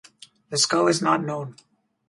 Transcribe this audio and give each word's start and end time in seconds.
The 0.49 0.57
skull 0.57 0.87
is 0.87 0.99
not 0.99 1.23
known. 1.23 1.57